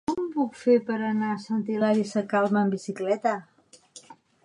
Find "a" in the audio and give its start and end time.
1.35-1.43